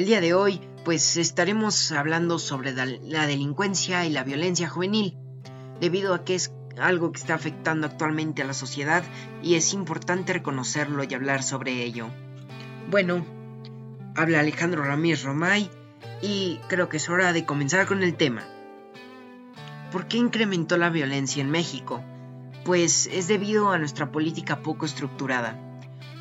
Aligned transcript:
El 0.00 0.06
día 0.06 0.22
de 0.22 0.32
hoy, 0.32 0.62
pues 0.82 1.18
estaremos 1.18 1.92
hablando 1.92 2.38
sobre 2.38 2.72
la 2.72 3.26
delincuencia 3.26 4.06
y 4.06 4.08
la 4.08 4.24
violencia 4.24 4.66
juvenil, 4.66 5.18
debido 5.78 6.14
a 6.14 6.24
que 6.24 6.36
es 6.36 6.54
algo 6.80 7.12
que 7.12 7.20
está 7.20 7.34
afectando 7.34 7.86
actualmente 7.86 8.40
a 8.40 8.46
la 8.46 8.54
sociedad 8.54 9.04
y 9.42 9.56
es 9.56 9.74
importante 9.74 10.32
reconocerlo 10.32 11.04
y 11.04 11.12
hablar 11.12 11.42
sobre 11.42 11.84
ello. 11.84 12.08
Bueno, 12.88 13.26
habla 14.16 14.40
Alejandro 14.40 14.84
Ramírez 14.84 15.22
Romay 15.22 15.70
y 16.22 16.60
creo 16.68 16.88
que 16.88 16.96
es 16.96 17.10
hora 17.10 17.34
de 17.34 17.44
comenzar 17.44 17.84
con 17.84 18.02
el 18.02 18.14
tema. 18.14 18.42
¿Por 19.92 20.08
qué 20.08 20.16
incrementó 20.16 20.78
la 20.78 20.88
violencia 20.88 21.42
en 21.42 21.50
México? 21.50 22.02
Pues 22.64 23.06
es 23.12 23.28
debido 23.28 23.70
a 23.70 23.76
nuestra 23.76 24.10
política 24.10 24.62
poco 24.62 24.86
estructurada, 24.86 25.60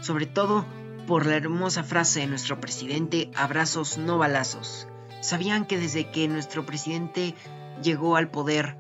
sobre 0.01 0.25
todo 0.25 0.65
por 1.09 1.25
la 1.25 1.37
hermosa 1.37 1.83
frase 1.83 2.19
de 2.19 2.27
nuestro 2.27 2.61
presidente, 2.61 3.31
abrazos 3.35 3.97
no 3.97 4.19
balazos. 4.19 4.87
¿Sabían 5.21 5.65
que 5.65 5.79
desde 5.79 6.11
que 6.11 6.27
nuestro 6.27 6.67
presidente 6.67 7.33
llegó 7.81 8.15
al 8.15 8.29
poder, 8.29 8.77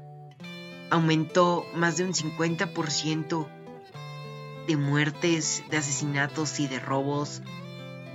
aumentó 0.91 1.65
más 1.73 1.97
de 1.97 2.05
un 2.05 2.13
50% 2.13 3.47
de 4.67 4.77
muertes, 4.77 5.63
de 5.71 5.77
asesinatos 5.77 6.59
y 6.59 6.67
de 6.67 6.79
robos 6.79 7.41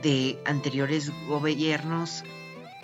de 0.05 0.41
anteriores 0.47 1.11
gobiernos? 1.27 2.23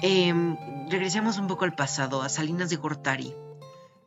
Em, 0.03 0.57
regresemos 0.89 1.39
un 1.39 1.47
poco 1.47 1.65
al 1.65 1.77
pasado, 1.77 2.23
a 2.23 2.29
Salinas 2.29 2.71
de 2.71 2.77
Gortari. 2.77 3.33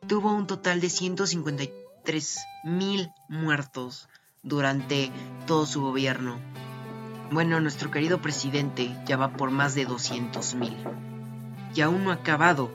Tuvo 0.06 0.30
un 0.30 0.46
total 0.46 0.82
de 0.82 0.90
153 0.90 2.38
mil 2.64 3.10
muertos 3.30 4.10
durante 4.42 5.10
todo 5.46 5.64
su 5.64 5.80
gobierno. 5.80 6.38
Bueno, 7.30 7.60
nuestro 7.60 7.90
querido 7.90 8.20
presidente 8.20 8.94
ya 9.06 9.16
va 9.16 9.32
por 9.32 9.50
más 9.50 9.74
de 9.74 9.86
200 9.86 10.54
mil. 10.54 10.76
Y 11.74 11.80
aún 11.80 12.04
no 12.04 12.10
ha 12.10 12.14
acabado. 12.14 12.70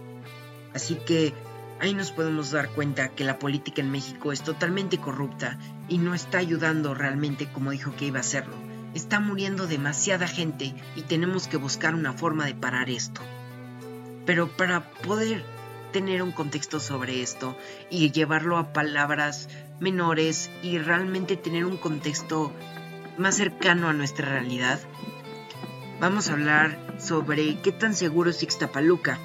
Así 0.74 0.96
que 0.96 1.34
ahí 1.80 1.94
nos 1.94 2.12
podemos 2.12 2.52
dar 2.52 2.70
cuenta 2.70 3.10
que 3.10 3.24
la 3.24 3.40
política 3.40 3.82
en 3.82 3.92
México 3.92 4.32
es 4.32 4.42
totalmente 4.42 4.98
corrupta 4.98 5.58
y 5.88 5.98
no 5.98 6.14
está 6.14 6.40
ayudando 6.40 6.94
realmente 6.94 7.52
como 7.52 7.72
dijo 7.72 7.96
que 7.96 8.06
iba 8.06 8.18
a 8.18 8.22
hacerlo. 8.22 8.56
Está 8.94 9.20
muriendo 9.20 9.68
demasiada 9.68 10.28
gente 10.28 10.74
y 10.96 11.04
tenemos 11.04 11.48
que 11.48 11.58
buscar 11.58 11.94
una 11.94 12.14
forma 12.14 12.46
de 12.46 12.56
parar 12.56 12.90
esto. 12.90 13.22
Pero 14.26 14.50
para 14.50 14.92
poder 14.92 15.44
tener 15.92 16.22
un 16.22 16.32
contexto 16.32 16.80
sobre 16.80 17.22
esto 17.22 17.56
y 17.90 18.12
llevarlo 18.12 18.58
a 18.58 18.74
palabras 18.74 19.48
menores 19.80 20.52
y 20.64 20.78
realmente 20.78 21.38
tener 21.38 21.66
un 21.66 21.78
contexto 21.78 22.52
más 23.20 23.36
cercano 23.36 23.90
a 23.90 23.94
nuestra 23.94 24.30
realidad, 24.30 24.80
vamos 26.00 26.30
a 26.30 26.34
hablar 26.34 26.80
sobre 27.00 27.62
qué 27.62 27.72
tan 27.72 27.94
seguro 27.94 28.30
es 28.30 28.42
Ixtapaluca, 28.42 29.20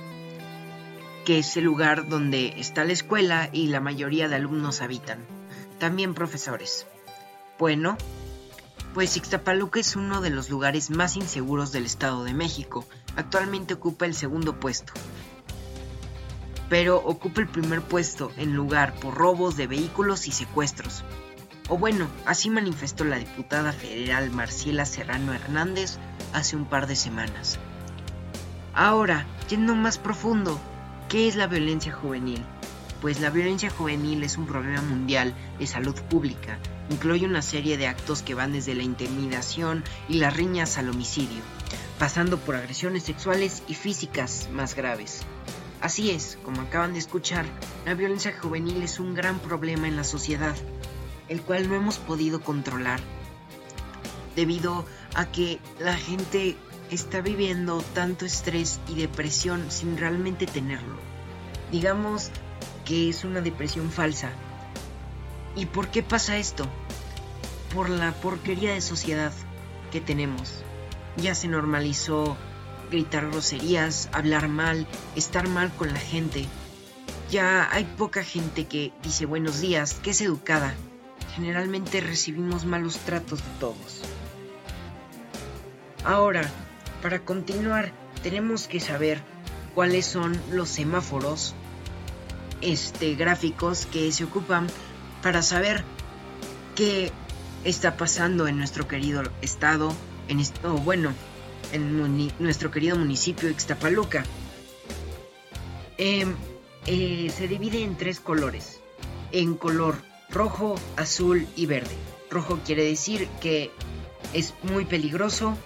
que 1.24 1.38
es 1.38 1.56
el 1.56 1.64
lugar 1.64 2.08
donde 2.08 2.54
está 2.58 2.84
la 2.84 2.92
escuela 2.92 3.48
y 3.52 3.68
la 3.68 3.80
mayoría 3.80 4.28
de 4.28 4.34
alumnos 4.34 4.82
habitan, 4.82 5.20
también 5.78 6.12
profesores. 6.12 6.86
Bueno, 7.58 7.96
pues 8.94 9.16
Ixtapaluca 9.16 9.78
es 9.78 9.94
uno 9.94 10.20
de 10.20 10.30
los 10.30 10.50
lugares 10.50 10.90
más 10.90 11.16
inseguros 11.16 11.70
del 11.70 11.86
Estado 11.86 12.24
de 12.24 12.34
México. 12.34 12.84
Actualmente 13.16 13.74
ocupa 13.74 14.06
el 14.06 14.14
segundo 14.14 14.58
puesto. 14.58 14.92
Pero 16.68 16.98
ocupa 16.98 17.40
el 17.40 17.48
primer 17.48 17.80
puesto 17.80 18.32
en 18.36 18.54
lugar 18.54 18.94
por 18.94 19.14
robos 19.14 19.56
de 19.56 19.68
vehículos 19.68 20.26
y 20.26 20.32
secuestros. 20.32 21.04
O 21.68 21.78
bueno, 21.78 22.08
así 22.26 22.50
manifestó 22.50 23.04
la 23.04 23.18
diputada 23.18 23.72
federal 23.72 24.30
Marciela 24.30 24.84
Serrano 24.84 25.32
Hernández 25.32 25.98
hace 26.32 26.56
un 26.56 26.66
par 26.66 26.86
de 26.86 26.96
semanas. 26.96 27.58
Ahora, 28.74 29.26
yendo 29.48 29.74
más 29.74 29.98
profundo, 29.98 30.60
¿qué 31.08 31.28
es 31.28 31.36
la 31.36 31.46
violencia 31.46 31.92
juvenil? 31.92 32.42
Pues 33.00 33.20
la 33.20 33.30
violencia 33.30 33.70
juvenil 33.70 34.22
es 34.24 34.36
un 34.36 34.46
problema 34.46 34.82
mundial 34.82 35.34
de 35.58 35.66
salud 35.66 35.94
pública 36.10 36.58
Incluye 36.90 37.26
una 37.26 37.42
serie 37.42 37.78
de 37.78 37.86
actos 37.86 38.22
que 38.22 38.34
van 38.34 38.52
desde 38.52 38.74
la 38.74 38.82
intimidación 38.82 39.82
y 40.08 40.14
las 40.18 40.36
riñas 40.36 40.76
al 40.76 40.90
homicidio, 40.90 41.42
pasando 41.98 42.38
por 42.38 42.56
agresiones 42.56 43.04
sexuales 43.04 43.62
y 43.68 43.74
físicas 43.74 44.48
más 44.52 44.74
graves. 44.74 45.22
Así 45.80 46.10
es, 46.10 46.38
como 46.44 46.62
acaban 46.62 46.92
de 46.92 46.98
escuchar, 46.98 47.46
la 47.84 47.94
violencia 47.94 48.34
juvenil 48.38 48.82
es 48.82 49.00
un 49.00 49.14
gran 49.14 49.38
problema 49.38 49.88
en 49.88 49.96
la 49.96 50.04
sociedad, 50.04 50.54
el 51.28 51.42
cual 51.42 51.68
no 51.68 51.74
hemos 51.74 51.98
podido 51.98 52.40
controlar, 52.40 53.00
debido 54.36 54.84
a 55.14 55.26
que 55.26 55.60
la 55.78 55.96
gente 55.96 56.56
está 56.90 57.20
viviendo 57.20 57.82
tanto 57.94 58.24
estrés 58.24 58.80
y 58.88 58.94
depresión 58.94 59.70
sin 59.70 59.96
realmente 59.96 60.46
tenerlo. 60.46 60.96
Digamos 61.70 62.30
que 62.84 63.08
es 63.08 63.24
una 63.24 63.40
depresión 63.40 63.90
falsa, 63.90 64.30
¿Y 65.56 65.66
por 65.66 65.88
qué 65.88 66.02
pasa 66.02 66.36
esto? 66.36 66.66
Por 67.72 67.88
la 67.88 68.12
porquería 68.12 68.74
de 68.74 68.80
sociedad 68.80 69.32
que 69.92 70.00
tenemos. 70.00 70.62
Ya 71.16 71.34
se 71.34 71.48
normalizó 71.48 72.36
gritar 72.90 73.30
groserías, 73.30 74.08
hablar 74.12 74.48
mal, 74.48 74.86
estar 75.14 75.48
mal 75.48 75.72
con 75.72 75.92
la 75.92 76.00
gente. 76.00 76.46
Ya 77.30 77.68
hay 77.72 77.84
poca 77.84 78.24
gente 78.24 78.66
que 78.66 78.92
dice 79.02 79.26
buenos 79.26 79.60
días, 79.60 79.94
que 79.94 80.10
es 80.10 80.20
educada. 80.20 80.74
Generalmente 81.34 82.00
recibimos 82.00 82.64
malos 82.64 82.98
tratos 82.98 83.40
de 83.40 83.50
todos. 83.58 84.02
Ahora, 86.04 86.48
para 87.02 87.20
continuar, 87.20 87.92
tenemos 88.22 88.68
que 88.68 88.78
saber 88.78 89.20
cuáles 89.74 90.06
son 90.06 90.38
los 90.52 90.68
semáforos 90.68 91.54
este, 92.60 93.14
gráficos 93.14 93.86
que 93.86 94.12
se 94.12 94.24
ocupan 94.24 94.68
para 95.22 95.42
saber 95.42 95.82
qué 96.76 97.10
está 97.64 97.96
pasando 97.96 98.46
en 98.46 98.56
nuestro 98.58 98.86
querido 98.86 99.22
estado, 99.42 99.94
en 100.28 100.40
esto, 100.40 100.74
bueno, 100.78 101.12
en 101.72 102.30
nuestro 102.38 102.70
querido 102.70 102.96
municipio 102.96 103.50
Ixtapaluca. 103.50 104.24
Em, 105.98 106.34
eh, 106.86 107.32
se 107.34 107.48
divide 107.48 107.82
en 107.82 107.96
tres 107.96 108.20
colores, 108.20 108.80
en 109.32 109.54
color 109.54 109.96
rojo, 110.30 110.76
azul 110.96 111.46
y 111.56 111.66
verde. 111.66 111.94
Rojo 112.30 112.58
quiere 112.64 112.84
decir 112.84 113.28
que 113.40 113.70
es 114.32 114.54
muy 114.62 114.84
peligroso, 114.84 115.56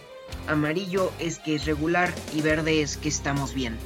amarillo 0.47 1.13
es 1.19 1.39
que 1.39 1.55
es 1.55 1.65
regular 1.65 2.13
y 2.35 2.43
verde 2.43 2.83
es 2.83 2.97
que 2.97 3.09
estamos 3.09 3.55
bien. 3.55 3.79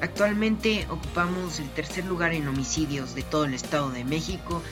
Actualmente 0.00 0.86
ocupamos 0.90 1.60
el 1.60 1.70
tercer 1.70 2.04
lugar 2.04 2.34
en 2.34 2.46
homicidios 2.46 3.14
de 3.14 3.22
todo 3.22 3.46
el 3.46 3.54
Estado 3.54 3.90
de 3.90 4.04
México 4.04 4.62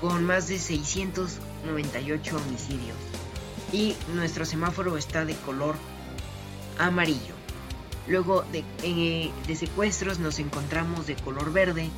con 0.00 0.24
más 0.24 0.48
de 0.48 0.58
698 0.58 2.36
homicidios 2.36 2.96
y 3.72 3.96
nuestro 4.14 4.44
semáforo 4.44 4.96
está 4.96 5.24
de 5.24 5.34
color 5.34 5.76
amarillo. 6.78 7.34
Luego 8.06 8.44
de, 8.52 8.64
eh, 8.82 9.30
secuestros 9.56 10.18
nos 10.18 10.38
encontramos 10.38 11.06
de 11.06 11.16
color 11.16 11.52
verde 11.52 11.88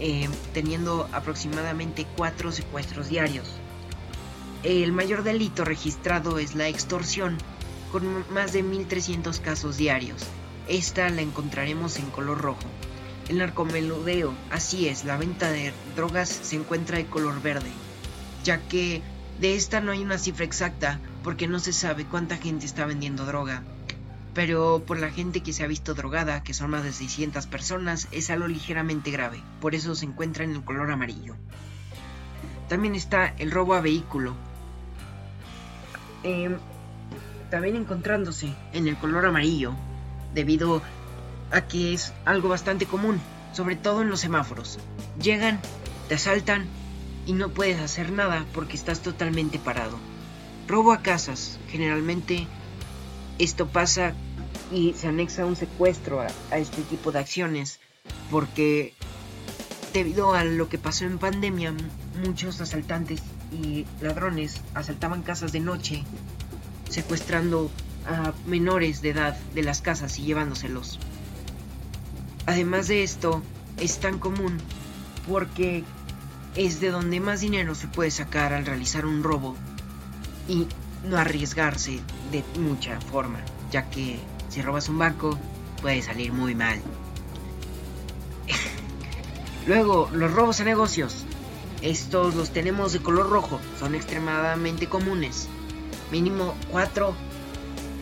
eh, 0.00 0.28
teniendo 0.52 1.08
aproximadamente 1.12 2.06
4 2.16 2.52
secuestros 2.52 3.08
diarios. 3.08 3.48
El 4.62 4.92
mayor 4.92 5.22
delito 5.22 5.64
registrado 5.64 6.38
es 6.38 6.54
la 6.54 6.68
extorsión 6.68 7.38
con 7.92 8.24
más 8.32 8.52
de 8.52 8.64
1.300 8.64 9.40
casos 9.40 9.76
diarios 9.76 10.26
esta 10.68 11.08
la 11.08 11.22
encontraremos 11.22 11.98
en 11.98 12.10
color 12.10 12.40
rojo. 12.40 12.60
El 13.28 13.38
narcomeludeo, 13.38 14.34
así 14.50 14.88
es, 14.88 15.04
la 15.04 15.16
venta 15.16 15.50
de 15.50 15.72
drogas 15.96 16.28
se 16.28 16.56
encuentra 16.56 16.98
de 16.98 17.06
color 17.06 17.42
verde, 17.42 17.70
ya 18.44 18.58
que 18.58 19.02
de 19.40 19.54
esta 19.54 19.80
no 19.80 19.92
hay 19.92 20.00
una 20.00 20.18
cifra 20.18 20.44
exacta 20.44 21.00
porque 21.24 21.48
no 21.48 21.58
se 21.58 21.72
sabe 21.72 22.04
cuánta 22.04 22.36
gente 22.36 22.66
está 22.66 22.86
vendiendo 22.86 23.24
droga. 23.26 23.62
Pero 24.38 24.84
por 24.86 25.00
la 25.00 25.10
gente 25.10 25.42
que 25.42 25.52
se 25.52 25.64
ha 25.64 25.66
visto 25.66 25.94
drogada, 25.94 26.44
que 26.44 26.54
son 26.54 26.70
más 26.70 26.84
de 26.84 26.92
600 26.92 27.48
personas, 27.48 28.06
es 28.12 28.30
algo 28.30 28.46
ligeramente 28.46 29.10
grave, 29.10 29.42
por 29.60 29.74
eso 29.74 29.96
se 29.96 30.04
encuentra 30.04 30.44
en 30.44 30.52
el 30.52 30.62
color 30.62 30.92
amarillo. 30.92 31.34
También 32.68 32.94
está 32.94 33.34
el 33.38 33.50
robo 33.50 33.74
a 33.74 33.80
vehículo. 33.80 34.36
Em, 36.22 36.56
también 37.50 37.74
encontrándose 37.74 38.54
en 38.72 38.86
el 38.86 38.96
color 38.96 39.26
amarillo 39.26 39.74
debido 40.34 40.82
a 41.50 41.62
que 41.62 41.92
es 41.92 42.12
algo 42.24 42.48
bastante 42.48 42.86
común, 42.86 43.20
sobre 43.52 43.74
todo 43.74 44.02
en 44.02 44.08
los 44.08 44.20
semáforos. 44.20 44.78
Llegan, 45.20 45.58
te 46.06 46.14
asaltan 46.14 46.64
y 47.26 47.32
no 47.32 47.48
puedes 47.48 47.80
hacer 47.80 48.12
nada 48.12 48.46
porque 48.54 48.76
estás 48.76 49.00
totalmente 49.02 49.58
parado. 49.58 49.98
Robo 50.68 50.92
a 50.92 51.02
casas, 51.02 51.58
generalmente 51.68 52.46
esto 53.40 53.66
pasa 53.66 54.14
y 54.72 54.94
se 54.94 55.08
anexa 55.08 55.44
un 55.44 55.56
secuestro 55.56 56.20
a, 56.20 56.26
a 56.50 56.58
este 56.58 56.82
tipo 56.82 57.12
de 57.12 57.20
acciones 57.20 57.80
porque 58.30 58.94
debido 59.92 60.34
a 60.34 60.44
lo 60.44 60.68
que 60.68 60.78
pasó 60.78 61.04
en 61.04 61.18
pandemia, 61.18 61.74
muchos 62.24 62.60
asaltantes 62.60 63.22
y 63.52 63.86
ladrones 64.00 64.60
asaltaban 64.74 65.22
casas 65.22 65.52
de 65.52 65.60
noche, 65.60 66.04
secuestrando 66.88 67.70
a 68.06 68.32
menores 68.46 69.02
de 69.02 69.10
edad 69.10 69.36
de 69.54 69.62
las 69.62 69.80
casas 69.80 70.18
y 70.18 70.22
llevándoselos. 70.24 70.98
Además 72.46 72.88
de 72.88 73.02
esto, 73.02 73.42
es 73.78 73.98
tan 73.98 74.18
común 74.18 74.58
porque 75.28 75.84
es 76.54 76.80
de 76.80 76.90
donde 76.90 77.20
más 77.20 77.40
dinero 77.40 77.74
se 77.74 77.88
puede 77.88 78.10
sacar 78.10 78.52
al 78.52 78.66
realizar 78.66 79.06
un 79.06 79.22
robo 79.22 79.56
y 80.48 80.66
no 81.04 81.18
arriesgarse 81.18 82.00
de 82.32 82.42
mucha 82.58 83.00
forma, 83.00 83.38
ya 83.70 83.88
que 83.90 84.18
si 84.48 84.62
robas 84.62 84.88
un 84.88 84.98
banco 84.98 85.38
puede 85.80 86.02
salir 86.02 86.32
muy 86.32 86.54
mal. 86.54 86.80
Luego, 89.66 90.08
los 90.12 90.32
robos 90.32 90.60
a 90.60 90.64
negocios. 90.64 91.24
Estos 91.82 92.34
los 92.34 92.50
tenemos 92.50 92.92
de 92.92 93.00
color 93.00 93.30
rojo, 93.30 93.60
son 93.78 93.94
extremadamente 93.94 94.88
comunes. 94.88 95.48
Mínimo 96.10 96.56
4 96.72 97.14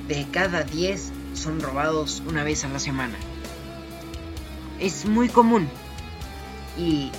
de 0.08 0.26
cada 0.31 0.62
10 0.62 1.12
son 1.34 1.60
robados 1.60 2.22
una 2.26 2.43
vez 2.43 2.64
a 2.64 2.69
la 2.69 2.78
semana. 2.78 3.16
Es 4.81 5.04
muy 5.04 5.28
común 5.28 5.69
y 6.78 7.10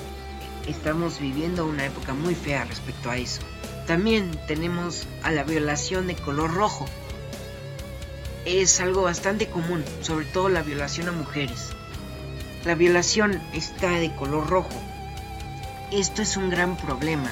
estamos 0.67 1.19
viviendo 1.19 1.65
una 1.65 1.85
época 1.85 2.13
muy 2.13 2.35
fea 2.35 2.65
respecto 2.65 3.09
a 3.09 3.17
eso. 3.17 3.41
También 3.85 4.31
tenemos 4.47 5.07
a 5.23 5.31
la 5.31 5.43
violación 5.43 6.07
de 6.07 6.15
color 6.15 6.53
rojo. 6.53 6.85
Es 8.49 8.79
algo 8.79 9.01
bastante 9.01 9.49
común, 9.49 9.83
sobre 9.99 10.23
todo 10.23 10.47
la 10.47 10.61
violación 10.61 11.09
a 11.09 11.11
mujeres. 11.11 11.71
La 12.63 12.75
violación 12.75 13.41
está 13.51 13.89
de 13.89 14.15
color 14.15 14.47
rojo. 14.47 14.81
Esto 15.91 16.21
es 16.21 16.37
un 16.37 16.49
gran 16.49 16.77
problema, 16.77 17.29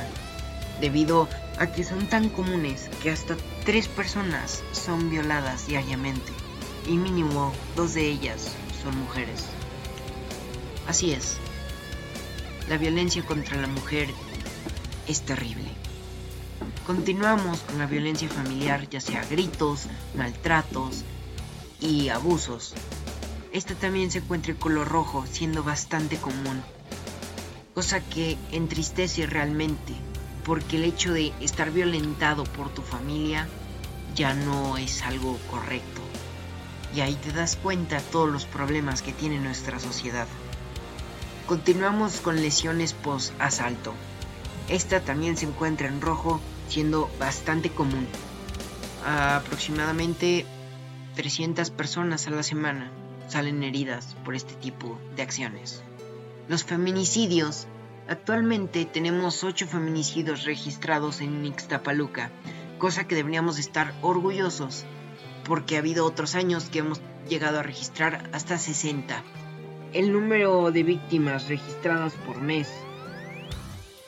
debido 0.82 1.30
a 1.58 1.68
que 1.68 1.86
son 1.86 2.08
tan 2.08 2.28
comunes 2.28 2.90
que 3.02 3.12
hasta 3.12 3.38
tres 3.64 3.88
personas 3.88 4.62
son 4.74 5.10
violadas 5.10 5.68
diariamente, 5.68 6.34
y 6.86 6.98
mínimo 6.98 7.54
dos 7.78 7.94
de 7.94 8.10
ellas 8.10 8.52
son 8.84 8.98
mujeres. 8.98 9.46
Así 10.86 11.14
es, 11.14 11.38
la 12.68 12.78
violencia 12.78 13.26
contra 13.26 13.56
la 13.56 13.68
mujer 13.68 14.10
es 15.08 15.22
terrible. 15.22 15.85
Continuamos 16.86 17.60
con 17.62 17.80
la 17.80 17.88
violencia 17.88 18.30
familiar, 18.30 18.88
ya 18.90 19.02
sea 19.02 19.26
gritos, 19.26 19.88
maltratos 20.16 21.04
y 21.82 22.10
abusos. 22.10 22.74
Esta 23.52 23.74
también 23.74 24.12
se 24.12 24.20
encuentra 24.20 24.52
en 24.52 24.58
color 24.60 24.88
rojo, 24.88 25.26
siendo 25.32 25.64
bastante 25.64 26.18
común. 26.18 26.62
Cosa 27.74 28.02
que 28.02 28.38
entristece 28.52 29.26
realmente, 29.26 29.94
porque 30.44 30.78
el 30.78 30.84
hecho 30.84 31.12
de 31.12 31.34
estar 31.42 31.72
violentado 31.72 32.44
por 32.44 32.70
tu 32.74 32.82
familia 32.82 33.48
ya 34.16 34.34
no 34.34 34.78
es 34.78 35.02
algo 35.04 35.38
correcto. 35.50 36.02
Y 36.96 37.02
ahí 37.02 37.16
te 37.16 37.32
das 37.32 37.56
cuenta 37.56 38.00
todos 38.00 38.32
los 38.32 38.46
problemas 38.46 39.02
que 39.02 39.12
tiene 39.12 39.40
nuestra 39.40 39.80
sociedad. 39.80 40.28
Continuamos 41.48 42.22
con 42.22 42.38
lesiones 42.38 42.94
post-asalto. 42.94 43.94
Esta 44.70 45.00
también 45.02 45.38
se 45.38 45.46
encuentra 45.46 45.88
en 45.88 46.02
rojo, 46.02 46.40
siendo 46.68 47.10
bastante 47.20 47.70
común. 47.70 48.08
Aproximadamente 49.06 50.46
300 51.16 51.70
personas 51.70 52.28
a 52.28 52.32
la 52.32 52.44
semana 52.44 52.92
salen 53.28 53.64
heridas 53.64 54.16
por 54.26 54.36
este 54.36 54.56
tipo 54.56 55.00
de 55.16 55.22
acciones. 55.22 55.84
Los 56.48 56.64
feminicidios. 56.64 57.68
Actualmente 58.08 58.86
tenemos 58.86 59.44
8 59.44 59.66
feminicidios 59.66 60.44
registrados 60.44 61.22
en 61.22 61.44
Ixtapaluca, 61.44 62.30
cosa 62.78 63.08
que 63.08 63.16
deberíamos 63.16 63.58
estar 63.58 63.96
orgullosos, 64.04 64.86
porque 65.44 65.76
ha 65.76 65.80
habido 65.80 66.06
otros 66.06 66.36
años 66.36 66.66
que 66.66 66.80
hemos 66.80 67.02
llegado 67.28 67.60
a 67.60 67.64
registrar 67.64 68.30
hasta 68.32 68.60
60 68.60 69.24
el 69.96 70.12
número 70.12 70.72
de 70.72 70.84
víctimas 70.84 71.48
registradas 71.48 72.14
por 72.26 72.42
mes. 72.42 72.70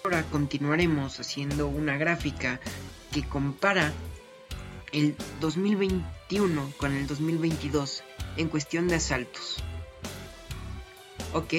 Ahora 0.07 0.23
continuaremos 0.23 1.19
haciendo 1.19 1.67
una 1.67 1.97
gráfica 1.97 2.61
que 3.11 3.27
compara 3.27 3.91
el 4.93 5.17
2021 5.41 6.71
con 6.77 6.93
el 6.93 7.07
2022 7.07 8.03
en 8.37 8.47
cuestión 8.47 8.87
de 8.87 8.95
asaltos. 8.95 9.61
Ok, 11.33 11.53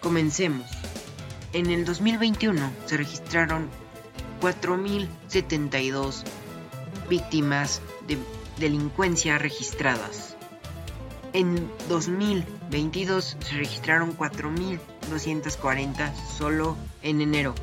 comencemos. 0.00 0.66
En 1.52 1.66
el 1.66 1.84
2021 1.84 2.72
se 2.86 2.96
registraron 2.96 3.68
4.072 4.40 6.24
víctimas 7.10 7.82
de 8.08 8.16
delincuencia 8.56 9.36
registradas. 9.36 10.38
En 11.34 11.70
2022 11.90 13.36
se 13.40 13.56
registraron 13.56 14.16
4.240 15.10 16.12
solo 16.36 16.76
en 17.02 17.20
enero. 17.20 17.54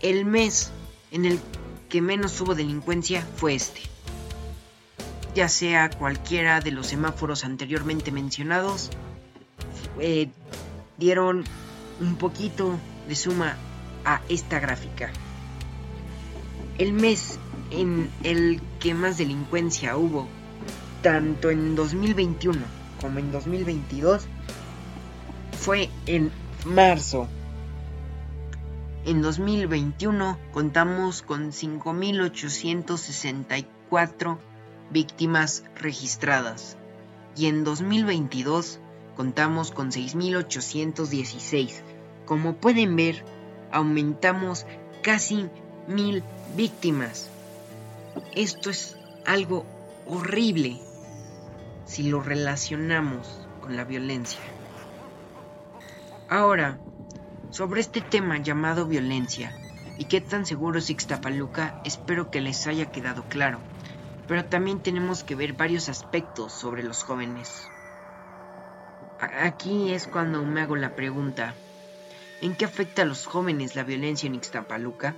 El 0.00 0.24
mes 0.24 0.70
en 1.10 1.24
el 1.24 1.40
que 1.88 2.00
menos 2.00 2.40
hubo 2.40 2.54
delincuencia 2.54 3.26
fue 3.36 3.54
este. 3.54 3.80
Ya 5.34 5.48
sea 5.48 5.90
cualquiera 5.90 6.60
de 6.60 6.72
los 6.72 6.88
semáforos 6.88 7.44
anteriormente 7.44 8.10
mencionados, 8.10 8.90
eh, 9.98 10.28
dieron 10.96 11.44
un 12.00 12.16
poquito 12.16 12.78
de 13.08 13.14
suma 13.14 13.56
a 14.04 14.20
esta 14.28 14.58
gráfica. 14.58 15.10
El 16.78 16.92
mes 16.92 17.38
en 17.70 18.10
el 18.24 18.60
que 18.80 18.94
más 18.94 19.18
delincuencia 19.18 19.96
hubo 19.96 20.26
tanto 21.02 21.50
en 21.50 21.76
2021 21.76 22.58
como 23.00 23.18
en 23.18 23.32
2022 23.32 24.26
fue 25.60 25.88
en 26.06 26.32
marzo. 26.64 27.28
En 29.04 29.20
2021 29.20 30.38
contamos 30.52 31.20
con 31.20 31.52
5.864 31.52 34.38
víctimas 34.90 35.64
registradas 35.76 36.78
y 37.36 37.44
en 37.46 37.64
2022 37.64 38.80
contamos 39.18 39.70
con 39.70 39.90
6.816. 39.90 41.82
Como 42.24 42.56
pueden 42.56 42.96
ver, 42.96 43.22
aumentamos 43.70 44.64
casi 45.02 45.46
mil 45.86 46.22
víctimas. 46.56 47.28
Esto 48.34 48.70
es 48.70 48.96
algo 49.26 49.66
horrible 50.06 50.80
si 51.84 52.04
lo 52.04 52.22
relacionamos 52.22 53.46
con 53.60 53.76
la 53.76 53.84
violencia. 53.84 54.40
Ahora, 56.30 56.78
sobre 57.50 57.80
este 57.80 58.00
tema 58.00 58.38
llamado 58.38 58.86
violencia 58.86 59.52
y 59.98 60.04
qué 60.04 60.20
tan 60.20 60.46
seguro 60.46 60.78
es 60.78 60.88
Ixtapaluca, 60.88 61.74
espero 61.84 62.30
que 62.30 62.40
les 62.40 62.68
haya 62.68 62.86
quedado 62.86 63.24
claro, 63.24 63.58
pero 64.28 64.44
también 64.44 64.78
tenemos 64.78 65.24
que 65.24 65.34
ver 65.34 65.54
varios 65.54 65.88
aspectos 65.88 66.52
sobre 66.52 66.84
los 66.84 67.02
jóvenes. 67.02 67.68
Aquí 69.18 69.92
es 69.92 70.06
cuando 70.06 70.44
me 70.44 70.60
hago 70.60 70.76
la 70.76 70.94
pregunta, 70.94 71.52
¿en 72.40 72.54
qué 72.54 72.64
afecta 72.64 73.02
a 73.02 73.06
los 73.06 73.26
jóvenes 73.26 73.74
la 73.74 73.82
violencia 73.82 74.28
en 74.28 74.36
Ixtapaluca? 74.36 75.16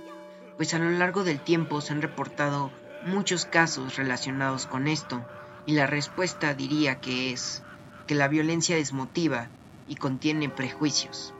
Pues 0.57 0.73
a 0.73 0.79
lo 0.79 0.89
largo 0.89 1.23
del 1.23 1.39
tiempo 1.39 1.79
se 1.81 1.93
han 1.93 2.01
reportado 2.01 2.71
muchos 3.05 3.45
casos 3.45 3.97
relacionados 3.97 4.65
con 4.65 4.87
esto, 4.87 5.23
y 5.67 5.73
la 5.73 5.85
respuesta 5.85 6.55
diría 6.55 6.95
que 6.95 7.31
es 7.31 7.61
que 8.07 8.15
la 8.15 8.27
violencia 8.27 8.77
desmotiva 8.77 9.47
y 9.87 9.95
contiene 9.95 10.49
prejuicios. 10.49 11.33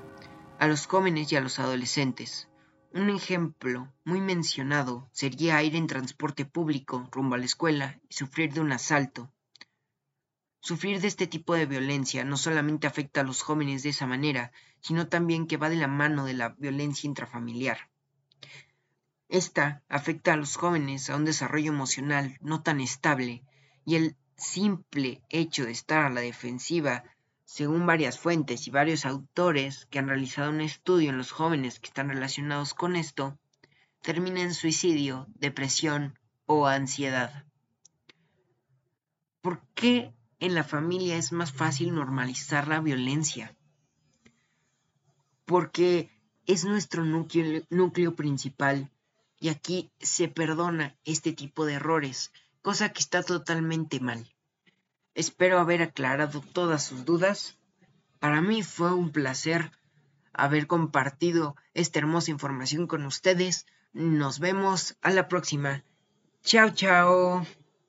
A 0.60 0.68
los 0.68 0.88
jóvenes 0.88 1.32
y 1.32 1.36
a 1.36 1.42
los 1.42 1.60
adolescentes. 1.60 2.48
Un 2.92 3.10
ejemplo 3.10 3.92
muy 4.04 4.22
mencionado 4.22 5.10
sería 5.12 5.64
ir 5.64 5.76
en 5.76 5.88
transporte 5.88 6.46
público 6.46 7.10
rumbo 7.12 7.36
a 7.36 7.38
la 7.40 7.46
escuela 7.46 8.00
y 8.08 8.14
sufrir 8.14 8.54
de 8.54 8.62
un 8.62 8.72
asalto. 8.72 9.32
Sufrir 10.60 11.02
de 11.02 11.08
este 11.08 11.28
tipo 11.28 11.56
de 11.56 11.66
violencia 11.66 12.24
no 12.24 12.38
solamente 12.38 12.88
afecta 12.88 13.22
a 13.22 13.24
los 13.24 13.42
jóvenes 13.42 13.84
de 13.84 13.90
esa 13.90 14.06
manera, 14.06 14.52
sino 14.80 15.08
también 15.08 15.48
que 15.48 15.58
va 15.58 15.70
de 15.70 15.76
la 15.76 15.88
mano 15.88 16.24
de 16.26 16.34
la 16.34 16.50
violencia 16.50 17.08
intrafamiliar. 17.08 17.90
Esta 19.28 19.82
afecta 19.90 20.34
a 20.34 20.38
los 20.38 20.56
jóvenes 20.56 21.10
a 21.10 21.16
un 21.16 21.26
desarrollo 21.26 21.72
emocional 21.72 22.38
no 22.42 22.62
tan 22.62 22.80
estable 22.80 23.44
y 23.86 23.96
el 23.96 24.16
simple 24.38 25.24
hecho 25.30 25.66
de 25.66 25.72
estar 25.72 26.06
a 26.06 26.10
la 26.10 26.22
defensiva, 26.22 27.04
según 27.46 27.86
varias 27.86 28.20
fuentes 28.20 28.68
y 28.68 28.72
varios 28.72 29.06
autores 29.06 29.86
que 29.88 30.00
han 30.00 30.08
realizado 30.08 30.50
un 30.50 30.62
estudio 30.62 31.10
en 31.10 31.18
los 31.18 31.32
jóvenes 31.32 31.80
que 31.80 31.88
están 31.88 32.10
relacionados 32.10 32.74
con 32.74 32.96
esto, 32.96 33.38
termina 34.02 34.42
en 34.42 34.54
suicidio, 34.54 35.28
depresión 35.36 36.18
o 36.46 36.68
ansiedad. 36.68 37.46
¿Por 39.42 39.62
qué 39.76 40.14
en 40.40 40.56
la 40.56 40.64
familia 40.64 41.18
es 41.18 41.32
más 41.32 41.52
fácil 41.52 41.94
normalizar 41.94 42.68
la 42.68 42.80
violencia? 42.80 43.56
Porque 45.46 46.10
es 46.46 46.66
nuestro 46.66 47.04
núcleo, 47.06 47.64
núcleo 47.70 48.16
principal 48.16 48.92
y 49.40 49.50
aquí 49.50 49.92
se 50.00 50.28
perdona 50.28 50.96
este 51.04 51.34
tipo 51.34 51.66
de 51.66 51.74
errores 51.74 52.32
cosa 52.64 52.94
que 52.94 53.02
está 53.02 53.22
totalmente 53.22 54.00
mal. 54.00 54.33
Espero 55.16 55.60
haber 55.60 55.82
aclarado 55.82 56.42
todas 56.42 56.84
sus 56.84 57.06
dudas. 57.06 57.58
Para 58.20 58.42
mí 58.42 58.64
fue 58.64 58.94
un 58.94 59.12
placer 59.12 59.72
haber 60.34 60.68
compartido 60.68 61.56
esta 61.74 62.00
hermosa 62.00 62.32
información 62.32 62.88
con 62.88 63.06
ustedes. 63.06 63.66
Nos 63.94 64.40
vemos 64.40 64.98
a 65.02 65.12
la 65.12 65.28
próxima. 65.28 65.84
Chao, 66.44 66.72
chao. 66.72 67.46